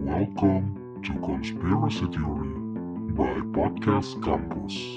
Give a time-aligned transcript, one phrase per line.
[0.00, 2.56] Welcome to Conspiracy Theory
[3.12, 4.96] by Podcast Campus.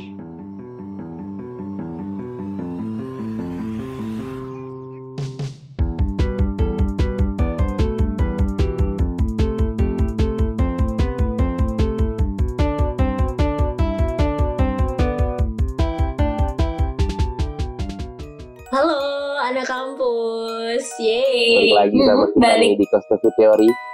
[18.72, 20.88] Halo, anak kampus.
[20.96, 21.76] Yeay.
[21.76, 22.72] Balik lagi sama kita Balik.
[22.80, 23.93] di Konspirasi Teori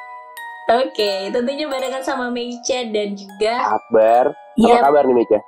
[0.70, 4.30] Oke, tentunya barengan sama Meica dan juga Akbar.
[4.30, 5.40] Apa Iya, kabar nih Meca?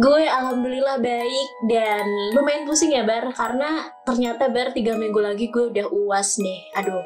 [0.00, 5.68] gue alhamdulillah baik dan lumayan pusing ya Bar karena ternyata Bar tiga minggu lagi gue
[5.68, 6.72] udah uas nih.
[6.78, 7.04] Aduh,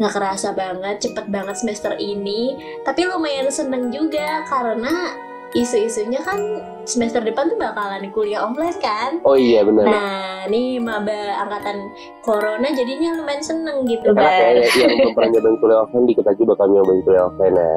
[0.00, 2.56] nggak kerasa banget, cepet banget semester ini.
[2.82, 5.12] Tapi lumayan seneng juga karena
[5.52, 6.38] isu-isunya kan
[6.84, 9.20] semester depan tuh bakalan kuliah online kan.
[9.22, 9.84] Oh iya benar.
[9.84, 14.32] Nah, nih maba angkatan corona jadinya lumayan seneng gitu, Karena Bar.
[14.32, 17.74] kayaknya yang belum pernah nyobain kuliah offline dikit lagi bakal nyobain kuliah offline ya.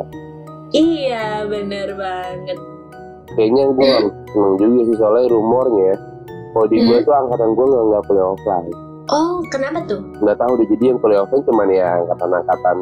[0.72, 2.58] Iya, bener banget.
[3.36, 3.92] Kayaknya gue
[4.30, 5.94] seneng juga sih soalnya rumornya
[6.52, 7.04] kalau di gue Hmm.
[7.04, 8.72] tuh angkatan gue nggak nggak kuliah offline.
[9.06, 10.02] Oh, kenapa tuh?
[10.18, 12.78] Nggak tahu deh jadi yang kuliah offline cuman ya angkatan-angkatan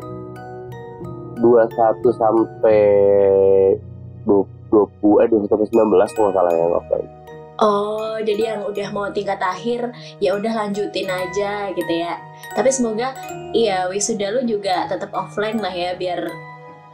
[1.35, 1.73] 21
[2.13, 2.81] sampai
[4.73, 7.09] 20 eh 20 sampai 19 kalau salah yang offline.
[7.61, 12.17] Oh, jadi yang udah mau tingkat akhir, ya udah lanjutin aja gitu ya.
[12.57, 13.13] Tapi semoga
[13.53, 16.33] iya wisuda lu juga tetap offline lah ya biar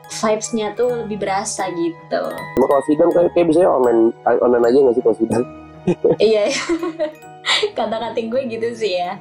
[0.10, 2.24] vibes-nya tuh lebih berasa gitu.
[2.60, 5.44] Cuma kalau sidang kayak, kayak biasanya online online aja nggak sih kalau sidang?
[6.32, 6.44] iya.
[7.78, 9.16] Kata-kating gue gitu sih ya.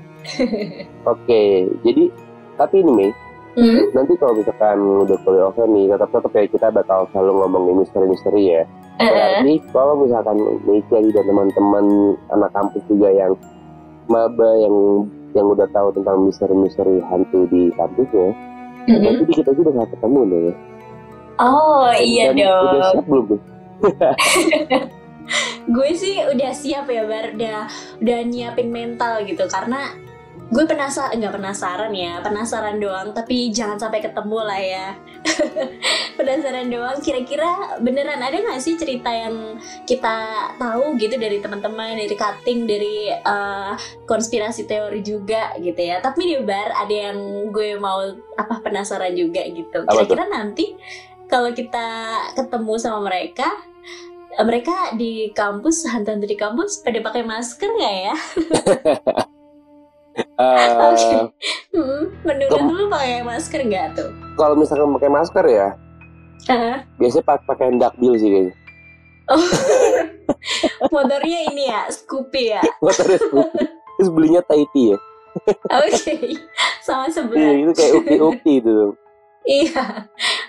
[1.06, 2.10] Oke, jadi
[2.58, 3.10] tapi ini Mei,
[3.58, 3.90] Hmm?
[3.90, 8.42] nanti kalau misalkan udah kuliah offline nih tetap tetap kayak kita bakal selalu ngomongin misteri-misteri
[8.54, 8.62] ya
[9.02, 11.84] berarti kalau misalkan Meika dan teman-teman
[12.30, 13.32] anak kampus juga yang
[14.06, 14.74] maba yang
[15.34, 18.30] yang udah tahu tentang misteri-misteri hantu di kampusnya
[18.86, 19.02] Mm-mm.
[19.04, 20.54] nanti kita juga bakal ketemu deh ya.
[21.38, 22.86] Oh iya Dan udah dong.
[22.94, 23.40] siap belum tuh
[25.76, 27.58] gue sih udah siap ya bar udah
[28.00, 29.92] udah nyiapin mental gitu karena
[30.48, 34.88] gue penasaran nggak penasaran ya penasaran doang tapi jangan sampai ketemu lah ya.
[36.18, 42.16] Penasaran doang kira-kira beneran ada nggak sih cerita yang kita tahu gitu dari teman-teman dari
[42.16, 43.72] cutting dari eh,
[44.08, 46.00] konspirasi teori juga gitu ya.
[46.00, 48.08] Tapi di bar ada yang gue mau
[48.40, 49.84] apa penasaran juga gitu.
[49.84, 50.74] Kira-kira nanti
[51.28, 51.86] kalau kita
[52.32, 53.52] ketemu sama mereka
[54.32, 58.14] eh, mereka di kampus hantu-hantu di kampus pada pakai masker nggak ya?
[60.18, 61.18] Eh, Oke.
[61.70, 64.10] Hmm, menurut Kem- lu pakai masker nggak tuh?
[64.34, 65.68] kalau misalkan pakai masker ya
[66.46, 66.78] Hah?
[66.94, 68.54] biasanya pak- pakai dakbil sih kayaknya
[69.28, 69.36] Oh,
[70.94, 72.62] motornya ini ya, Scoopy ya.
[72.84, 73.58] motornya Scoopy.
[73.94, 74.98] terus belinya Tahiti ya
[75.68, 76.14] Oke,
[76.80, 77.52] sama iya sebelah.
[77.54, 78.70] itu kayak ukti-ukti itu
[79.44, 79.84] Iya,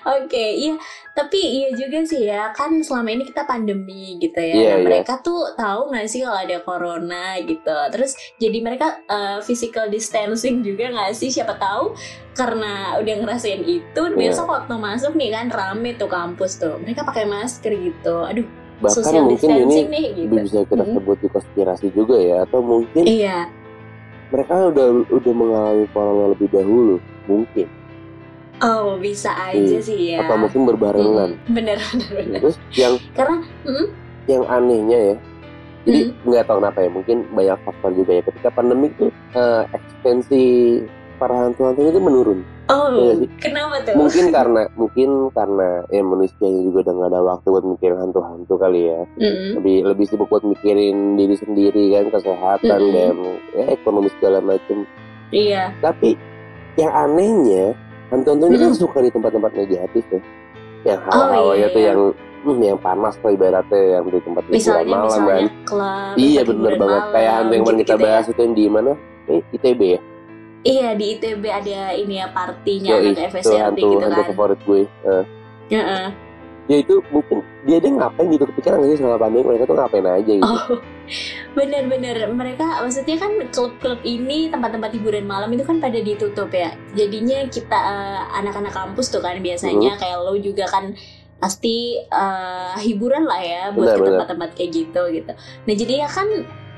[0.06, 0.76] oke, iya.
[1.12, 4.54] Tapi iya juga sih ya, kan selama ini kita pandemi gitu ya.
[4.54, 4.86] Iya, Nah, iya.
[4.86, 7.78] mereka tuh tahu nggak sih kalau ada corona gitu.
[7.92, 11.28] Terus jadi mereka uh, physical distancing juga nggak sih?
[11.28, 11.96] Siapa tahu
[12.32, 14.16] karena udah ngerasain itu, Iya.
[14.16, 16.80] besok waktu masuk nih kan rame tuh kampus tuh.
[16.80, 18.24] Mereka pakai masker gitu.
[18.24, 18.48] Aduh,
[18.80, 20.34] bahkan social mungkin ini distancing nih gitu.
[20.40, 20.94] bisa kita Mhm.
[20.96, 23.52] sebut konspirasi juga ya atau mungkin Iya,
[24.32, 26.96] mereka udah udah mengalami corona lebih dahulu
[27.28, 27.68] mungkin
[28.62, 29.80] oh bisa aja Iya.
[29.80, 30.18] sih ya.
[30.22, 32.40] atau mungkin berbarengan Hmm, bener, bener, bener.
[32.42, 33.86] terus yang Karena, hmm,
[34.26, 35.16] yang anehnya ya
[35.82, 36.14] jadi Hmm.
[36.24, 40.44] nggak tahu kenapa ya mungkin banyak faktor juga ya ketika pandemi tuh eh, ekspansi
[41.16, 43.28] para hantu-hantu itu menurun oh, sih.
[43.40, 43.96] kenapa tuh?
[43.98, 48.82] mungkin karena mungkin karena ya manusia juga udah nggak ada waktu buat mikirin hantu-hantu kali
[48.88, 49.60] ya Mm-mm.
[49.60, 52.96] lebih lebih sibuk buat mikirin diri sendiri kan kesehatan Mm-mm.
[52.96, 53.16] dan
[53.54, 54.84] ya ekonomi segala macam
[55.30, 55.76] Iya.
[55.80, 56.16] tapi
[56.76, 57.76] yang anehnya
[58.10, 60.22] hantu-hantu ini kan suka di tempat-tempat negatif ya
[60.86, 61.76] yang Oh, hawa-hawanya iya.
[61.76, 62.00] tuh yang
[62.42, 66.14] hmm, yang panas lah ibaratnya yang di tempat hiburan misalnya malam misalnya kan.
[66.16, 67.02] iya hiburan banget.
[67.02, 68.92] Malam, kayak hantu yang kemarin kita gitu-gitu bahas itu yang di mana?
[69.28, 70.00] Eh, ITB ya?
[70.60, 74.28] Iya di ITB ada ini ya partinya Yoi, anak hantu gitu hantu kan.
[74.28, 75.24] favorit gue Eh,
[75.70, 76.06] Heeh.
[76.70, 78.46] Ya itu mungkin dia dia ngapain gitu?
[78.46, 80.46] Kepikiran nggak sih selama pandemi mereka tuh ngapain aja gitu?
[80.46, 80.78] Oh
[81.58, 86.78] bener-bener mereka maksudnya kan klub-klub ini tempat-tempat hiburan malam itu kan pada ditutup ya.
[86.94, 89.98] Jadinya kita eh, anak-anak kampus tuh kan biasanya.
[89.98, 90.00] Hmm.
[90.00, 90.94] kayak lo juga kan
[91.42, 95.34] pasti eh, hiburan lah ya buat ke tempat-tempat kayak gitu gitu.
[95.66, 96.30] Nah jadi ya kan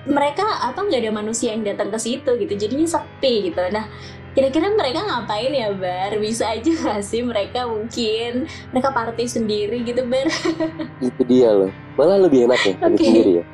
[0.05, 3.61] mereka apa nggak ada manusia yang datang ke situ gitu jadinya sepi gitu.
[3.69, 3.85] Nah
[4.31, 6.15] kira-kira mereka ngapain ya bar?
[6.17, 10.27] Bisa aja gak sih mereka mungkin mereka party sendiri gitu bar?
[11.05, 11.71] Itu dia loh.
[11.99, 13.03] Malah lebih enak ya Oke.
[13.03, 13.45] sendiri ya.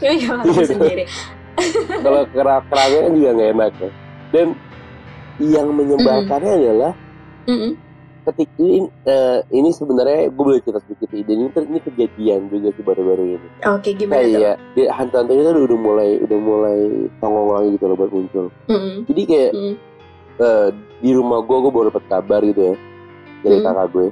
[0.00, 1.04] Ya Iya, party sendiri.
[2.04, 3.90] Kalau kerak keraknya juga nggak enak ya.
[4.30, 4.48] Dan
[5.40, 6.92] yang menyebalkannya adalah
[7.48, 7.72] Mm-mm.
[8.30, 12.70] Ketik ini eh, ini sebenarnya gue boleh cerita sedikit ide ini ter- ini kejadian juga
[12.70, 14.30] sih baru-baru ini Oke, gimana tuh?
[14.32, 16.78] kayak di hantu-hantu itu udah mulai udah mulai
[17.16, 18.94] songong lagi gitu loh buat muncul Mm-mm.
[19.04, 19.74] jadi kayak Mm.
[20.38, 20.68] eh,
[20.98, 22.74] di rumah gue gue baru dapat kabar gitu ya
[23.40, 23.66] dari Hmm.
[23.66, 24.06] kakak gue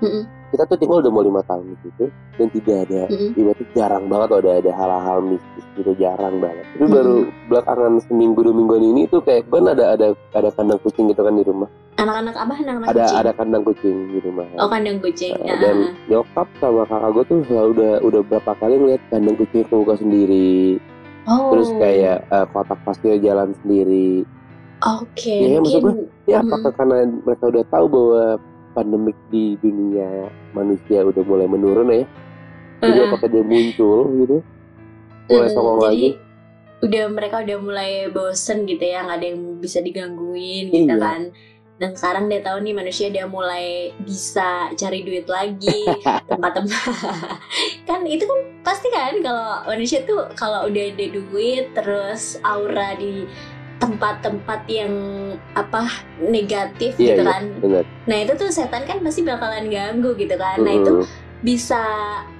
[0.00, 0.22] Mm-mm.
[0.50, 2.04] kita tuh tinggal udah mau lima tahun di situ
[2.34, 3.30] dan tidak ada Mm-mm.
[3.34, 6.92] ibaratnya jarang banget tuh ada ada hal-hal mistis gitu jarang banget tapi Hmm.
[6.92, 7.16] baru
[7.46, 11.32] belakangan seminggu dua mingguan ini tuh kayak kan ada ada ada kandang kucing gitu kan
[11.32, 11.68] di rumah
[12.00, 12.52] Anak-anak apa?
[12.56, 13.18] Anak-anak ada kucing?
[13.20, 15.36] ada kandang kucing di rumah Oh, kandang kucing.
[15.36, 15.58] Nah, Ah.
[15.60, 15.76] dan
[16.08, 20.80] nyokap sama kakak gue tuh selalu udah udah berapa kali ngeliat kandang kucing kebuka sendiri
[21.28, 21.52] oh.
[21.52, 24.24] terus kayak eh, kotak pasir jalan sendiri
[24.80, 28.24] Oke, Ya, maksud mungkin ya apakah karena mereka udah tahu bahwa
[28.72, 30.08] pandemik di dunia
[30.50, 32.08] manusia udah mulai menurun ya
[32.80, 33.08] jadi Mm-mm.
[33.12, 34.36] apakah dia muncul gitu
[35.28, 36.08] mulai songong jadi lagi
[36.80, 40.96] udah mereka udah mulai bosen gitu ya nggak ada yang bisa digangguin gitu Iya.
[40.96, 41.20] kan
[41.80, 45.88] dan sekarang dia tahu nih manusia udah mulai bisa cari duit lagi
[46.30, 46.92] tempat-tempat.
[47.88, 53.24] Kan itu kan pasti kan kalau manusia tuh kalau udah ada duit terus aura di
[53.80, 54.92] tempat-tempat yang
[55.56, 55.88] apa
[56.20, 57.32] negatif Iya, gitu iya.
[57.32, 57.42] kan.
[57.64, 57.84] benar.
[58.04, 60.60] Nah itu tuh setan kan pasti bakalan ganggu gitu kan.
[60.60, 61.08] Nah itu
[61.40, 61.80] bisa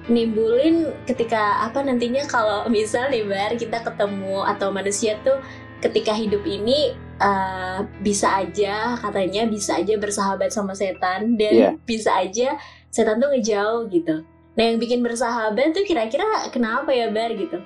[0.05, 5.41] nimbulin ketika apa nantinya kalau misal nih bar kita ketemu atau manusia tuh
[5.81, 11.69] ketika hidup ini eh, bisa aja katanya bisa aja bersahabat sama setan dan Iya.
[11.79, 12.57] bisa aja
[12.89, 14.25] setan tuh ngejauh gitu.
[14.51, 17.61] Nah yang bikin bersahabat tuh kira-kira kenapa ya bar gitu?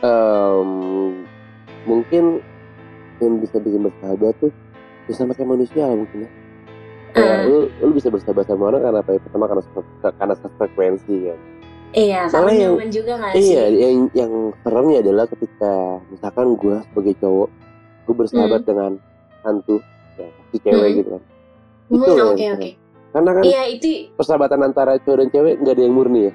[0.00, 0.70] Em,
[1.84, 2.40] mungkin
[3.18, 4.50] yang bisa bikin bersahabat tuh
[5.10, 6.30] sama kayak manusia lah mungkin ya
[7.10, 7.42] kayak Ah.
[7.42, 9.62] lu lu bisa bersahabat sama orang karena apa ya pertama karena
[10.14, 11.38] karena frekuensi kan
[11.90, 13.42] Iya karena yang- juga gak sih?
[13.50, 15.72] iya yang yang seremnya adalah ketika
[16.06, 17.48] misalkan gue sebagai cowok
[18.02, 18.92] gue bersahabat dengan
[19.40, 19.80] hantu
[20.14, 20.98] ya pasti cewek Hmm.
[20.98, 21.22] gitu kan
[21.90, 22.62] Hmm, itu loh Oke yang oke.
[22.62, 22.78] serem.
[23.10, 26.32] karena kan Iya itu persahabatan antara cowok dan cewek nggak ada yang murni ya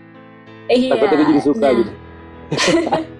[0.69, 0.89] iya.
[0.91, 1.91] takutnya gue jadi suka Nah, gitu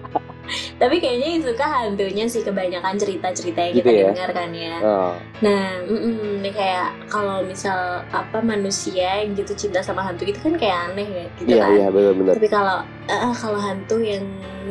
[0.76, 4.06] Tapi kayaknya yang suka hantunya sih kebanyakan cerita-cerita yang Gitu kita ya?
[4.12, 4.76] dengar kan ya.
[4.80, 10.36] oh, Nah, mm-mm, ini kayak kalau misal apa manusia yang gitu cinta sama hantu itu
[10.36, 11.70] kan kayak aneh ya, gitu iya kan.
[11.72, 12.76] iya benar-benar Tapi kalau
[13.08, 14.24] eh, kalau hantu yang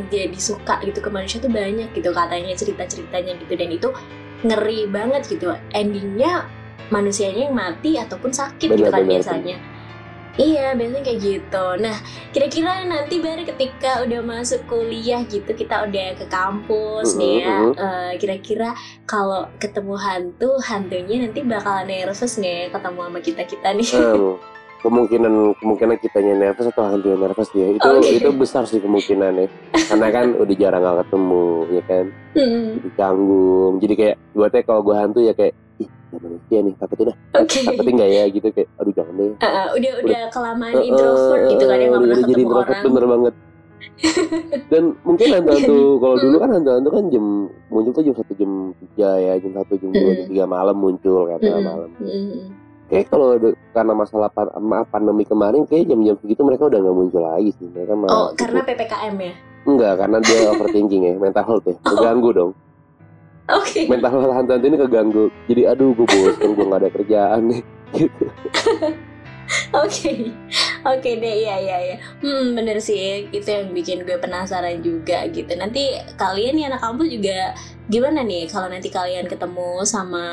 [0.08, 3.90] jadi suka gitu ke manusia tuh banyak gitu katanya cerita-ceritanya gitu dan itu
[4.44, 5.58] ngeri banget gitu.
[5.74, 6.46] Endingnya
[6.94, 9.26] manusianya yang mati ataupun sakit gitu kan Benar-benar.
[9.26, 9.58] biasanya.
[10.36, 11.66] Iya, biasanya kayak gitu.
[11.80, 11.96] Nah,
[12.36, 17.58] kira-kira nanti baru ketika udah masuk kuliah gitu, kita udah ke kampus nih ya.
[17.72, 18.76] Eh, kira-kira
[19.08, 23.90] kalau ketemu hantu, hantunya nanti bakalan nervous nggak ya ketemu sama kita-kita nih?
[23.96, 24.24] Em,
[24.86, 28.22] kemungkinan kemungkinan kitanya nervous atau hantu yang nervous ya itu Oke.
[28.22, 29.50] itu besar sih kemungkinannya
[29.90, 32.06] karena kan udah jarang gak ketemu ya kan
[32.36, 35.65] Hmm, di canggung jadi kayak buatnya kalau gue hantu ya kayak ya
[36.18, 37.60] manusia nih takutin dah Oke.
[37.64, 39.32] takutin nggak ya gitu kayak aduh jangan deh.
[39.36, 42.86] Eh, udah udah kelamaan introvert eh, gitu kan yang nggak pernah jadi ketemu introvert orang.
[42.86, 43.34] bener banget.
[44.72, 47.26] Dan mungkin hantu-hantu kalau dulu kan hantu-hantu kan jam
[47.70, 51.22] muncul tuh jam satu jam tiga ya jam satu jam dua jam tiga malam muncul
[51.26, 51.64] kan Mm-mm.
[51.64, 51.90] malam.
[51.98, 52.50] Mm-mm.
[52.86, 53.34] kayak kalau
[53.72, 54.54] karena masalah pan-
[54.86, 57.68] pandemi kemarin kayak jam-jam segitu mereka udah nggak muncul lagi sih.
[57.68, 59.34] Mereka malah Oh, karena ppkm ya?
[59.66, 61.76] enggak karena dia overthinking ya mental health ya.
[61.88, 62.52] Keganggu dong
[63.46, 63.86] Oke.
[63.86, 67.62] mental health hantu-hantu ini keganggu jadi aduh gue bosan gue nggak ada kerjaan nih
[68.00, 68.26] gitu
[69.78, 70.34] Oke,
[70.82, 71.96] oke deh, iya iya iya.
[72.18, 75.54] Hmm, bener sih, itu yang bikin gue penasaran juga gitu.
[75.54, 77.54] Nanti kalian nih anak kampus juga
[77.86, 80.26] gimana nih kalau nanti kalian ketemu sama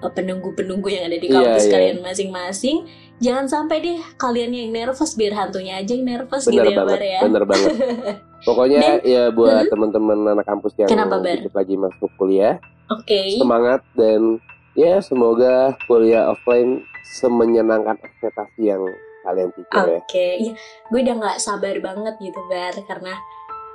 [0.00, 1.72] eh, penunggu-penunggu yang ada di Iya, kampus iya.
[1.76, 2.76] kalian masing-masing,
[3.20, 6.96] jangan sampai deh kalian yang nervous biar hantunya aja yang nervous bener gitu ya, banget
[6.96, 7.20] Bar ya.
[7.20, 7.70] bener banget
[8.44, 9.70] pokoknya Dan- ya buat Hmm?
[9.70, 13.34] teman-teman anak kampus yang Kenapa, dikit lagi masuk kuliah Oke.
[13.34, 14.38] semangat dan
[14.72, 18.82] ya semoga kuliah offline semenyenangkan ekspektasi yang
[19.22, 20.52] kalian pikir ya Oke, ya,
[20.86, 23.14] gue udah nggak sabar banget gitu bar karena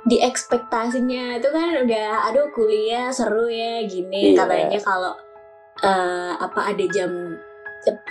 [0.02, 4.46] di ekspektasinya itu kan udah aduh kuliah seru ya gini Iya.
[4.46, 5.12] katanya kalau
[5.80, 7.10] eh, apa ada jam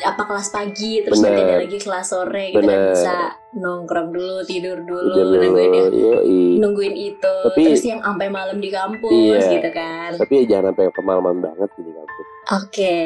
[0.01, 1.29] apa kelas pagi terus Bener.
[1.29, 2.89] nanti ada lagi kelas sore gitu dan Bener.
[2.89, 3.15] bisa
[3.51, 6.41] nongkrong dulu tidur dulu Tidur nah gue udah dulu, yoi.
[6.57, 9.51] nungguin itu Tapi- terus yang sampai malam di kampus Iya.
[9.51, 12.97] gitu kan tapi ya jangan sampai kemalaman banget di kampus Oke,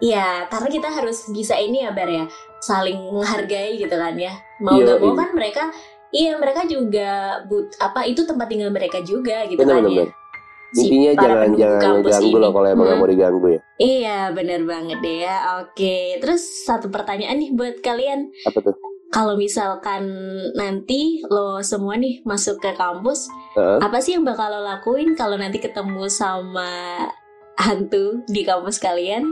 [0.00, 2.26] iya karena kita harus bisa ini ya Bar ya,
[2.58, 4.34] saling menghargai gitu kan ya.
[4.58, 5.14] Mau Iya, nggak mau iya.
[5.14, 5.62] kan mereka,
[6.10, 7.10] iya mereka juga
[7.46, 10.02] but apa itu tempat tinggal mereka juga gitu bener kan bener ya.
[10.02, 10.19] bener
[10.72, 12.38] intinya jangan jangan ngeganggu ini.
[12.38, 12.98] loh kalau emang Hmm.
[12.98, 15.36] mau diganggu ya Iya bener banget deh ya.
[15.58, 18.28] Oke, terus satu pertanyaan nih buat kalian.
[18.44, 18.76] apa tuh
[19.08, 20.06] Kalau misalkan
[20.52, 23.82] nanti lo semua nih masuk ke kampus, Heeh.
[23.82, 27.02] apa sih yang bakal lo lakuin kalau nanti ketemu sama
[27.56, 29.26] hantu di kampus kalian?